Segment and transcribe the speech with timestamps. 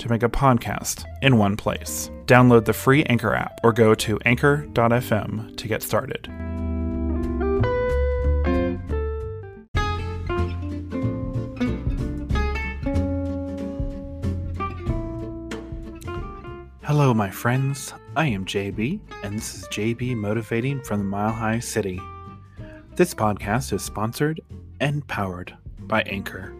[0.00, 2.10] to make a podcast in one place.
[2.26, 6.28] Download the free Anchor app or go to anchor.fm to get started.
[16.82, 17.94] Hello, my friends.
[18.16, 22.00] I am JB, and this is JB Motivating from the Mile High City.
[22.96, 24.40] This podcast is sponsored
[24.80, 26.52] and powered by Anchor.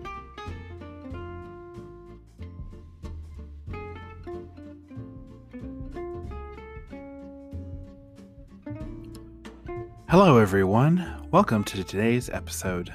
[10.10, 11.28] Hello, everyone.
[11.30, 12.92] Welcome to today's episode.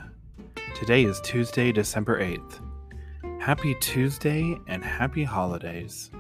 [0.78, 2.60] Today is Tuesday, December 8th.
[3.40, 6.12] Happy Tuesday and happy holidays.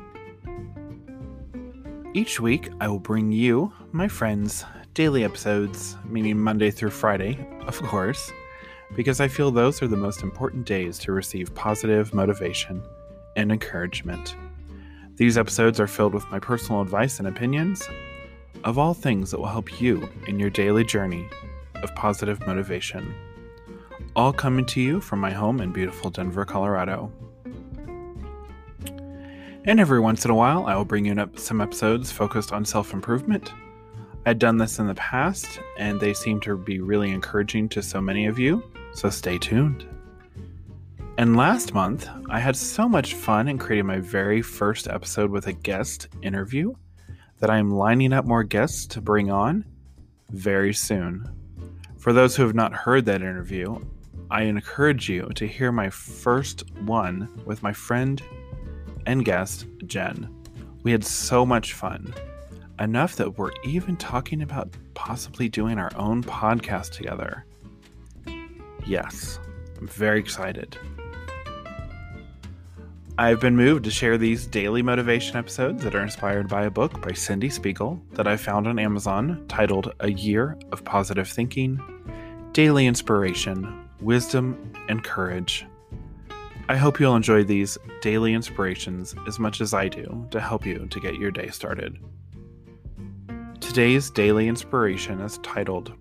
[2.13, 7.77] Each week, I will bring you, my friends, daily episodes, meaning Monday through Friday, of
[7.81, 8.31] course,
[8.95, 12.81] because I feel those are the most important days to receive positive motivation
[13.35, 14.37] and encouragement.
[15.17, 17.85] These episodes are filled with my personal advice and opinions
[18.63, 21.27] of all things that will help you in your daily journey
[21.83, 23.13] of positive motivation.
[24.15, 27.11] All coming to you from my home in beautiful Denver, Colorado.
[29.65, 32.65] And every once in a while, I will bring you up some episodes focused on
[32.65, 33.51] self improvement.
[34.25, 38.01] I'd done this in the past, and they seem to be really encouraging to so
[38.01, 39.85] many of you, so stay tuned.
[41.17, 45.47] And last month, I had so much fun in creating my very first episode with
[45.47, 46.73] a guest interview
[47.39, 49.65] that I am lining up more guests to bring on
[50.29, 51.29] very soon.
[51.97, 53.79] For those who have not heard that interview,
[54.29, 58.21] I encourage you to hear my first one with my friend
[59.05, 60.29] and guest, Jen.
[60.83, 62.13] We had so much fun.
[62.79, 67.45] Enough that we're even talking about possibly doing our own podcast together.
[68.85, 69.39] Yes,
[69.79, 70.77] I'm very excited.
[73.17, 77.01] I've been moved to share these daily motivation episodes that are inspired by a book
[77.01, 81.79] by Cyndie Spiegel that I found on Amazon titled A Year of Positive Thinking
[82.51, 85.65] Daily Inspiration, Wisdom, and Courage.
[86.67, 90.85] I hope you'll enjoy these daily inspirations as much as I do to help you
[90.85, 91.97] to get your day started.
[93.61, 95.93] Today's daily inspiration is titled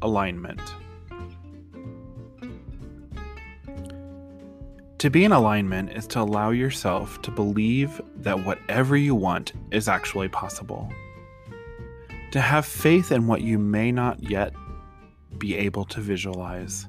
[0.00, 0.62] Alignment.
[5.04, 9.86] To be in alignment is to allow yourself to believe that whatever you want is
[9.86, 10.90] actually possible.
[12.30, 14.54] To have faith in what you may not yet
[15.36, 16.86] be able to visualize.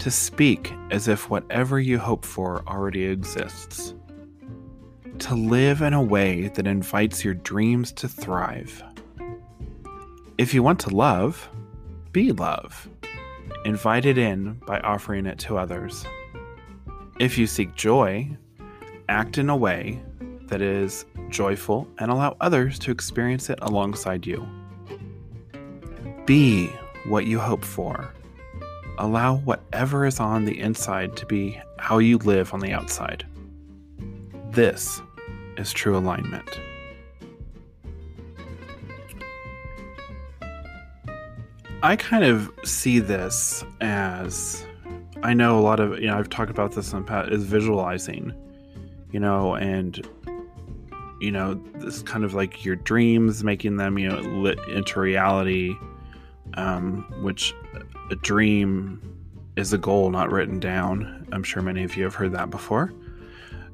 [0.00, 3.94] To speak as if whatever you hope for already exists.
[5.20, 8.82] To live in a way that invites your dreams to thrive.
[10.36, 11.48] If you want to love,
[12.10, 12.88] be love.
[13.64, 16.04] Invite it in by offering it to others.
[17.20, 18.28] If you seek joy,
[19.08, 20.02] act in a way
[20.48, 24.44] that is joyful and allow others to experience it alongside you.
[26.26, 26.66] Be
[27.06, 28.12] what you hope for.
[28.98, 33.24] Allow whatever is on the inside to be how you live on the outside.
[34.50, 35.00] This
[35.56, 36.60] is true alignment.
[41.82, 44.64] I kind of see this as
[45.22, 47.44] I know a lot of you know I've talked about this in the past is
[47.44, 48.32] visualizing,
[49.10, 50.06] you know, and
[51.20, 55.74] you know this kind of like your dreams, making them you know lit into reality,
[56.54, 57.54] um, which
[58.10, 59.00] a dream
[59.56, 61.26] is a goal not written down.
[61.32, 62.92] I'm sure many of you have heard that before.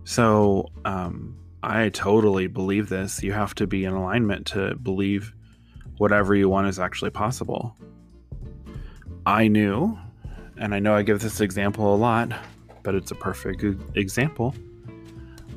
[0.05, 3.23] So um, I totally believe this.
[3.23, 5.33] You have to be in alignment to believe
[5.99, 7.77] whatever you want is actually possible.
[9.27, 9.99] I knew
[10.61, 12.31] and I know I give this example a lot,
[12.83, 13.65] but it's a perfect
[13.97, 14.55] example.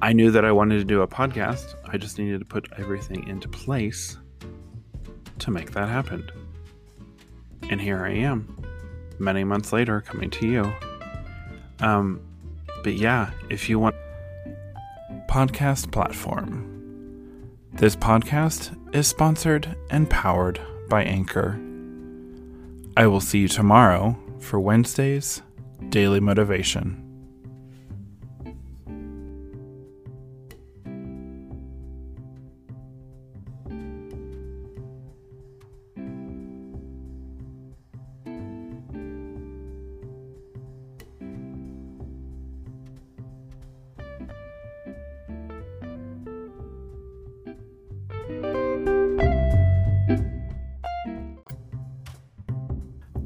[0.02, 1.76] I knew that I wanted to do a podcast.
[1.86, 4.18] I just needed to put everything into place
[5.40, 6.30] to make that happen.
[7.70, 8.58] And here I am,
[9.20, 10.74] many months later, coming to you.
[11.82, 12.22] Um,
[12.82, 13.96] but yeah, if you want
[15.30, 16.70] podcast platform,
[17.74, 21.60] this podcast is sponsored and powered by Anchor.
[22.96, 25.42] I will see you tomorrow for Wednesday's
[25.90, 27.13] Daily Motivation.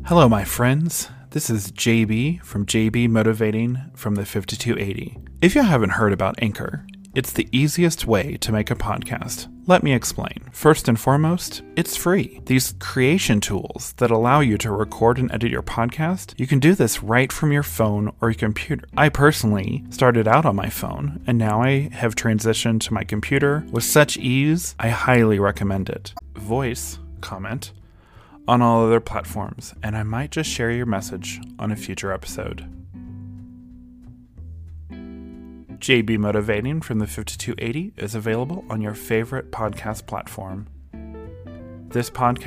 [0.07, 1.09] Hello, my friends.
[1.31, 5.17] This is JB from JB Motivating from the 5280.
[5.41, 9.53] If you haven't heard about Anchor, it's the easiest way to make a podcast.
[9.65, 10.49] Let me explain.
[10.53, 12.39] First and foremost, it's free.
[12.45, 16.73] These creation tools that allow you to record and edit your podcast, you can do
[16.73, 18.87] this right from your phone or your computer.
[18.95, 23.65] I personally started out on my phone, and now I have transitioned to my computer
[23.71, 26.13] with such ease, I highly recommend it.
[26.35, 27.73] Voice, comment,
[28.47, 32.65] on all other platforms, and I might just share your message on a future episode.
[35.79, 40.67] JB Motivating from the 5280 is available on your favorite podcast platform.
[41.89, 42.41] This podcast